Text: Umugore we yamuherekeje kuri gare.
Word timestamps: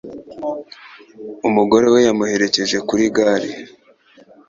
Umugore 1.47 1.85
we 1.93 1.99
yamuherekeje 2.07 2.77
kuri 2.87 3.03
gare. 3.15 3.51